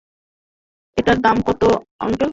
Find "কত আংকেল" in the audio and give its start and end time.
1.47-2.29